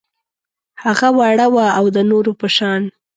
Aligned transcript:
هغه 0.83 1.07
وړه 1.17 1.47
وه 1.53 1.67
او 1.77 1.85
د 1.95 1.97
نورو 2.09 2.31
په 2.39 2.47
شان 2.55 2.81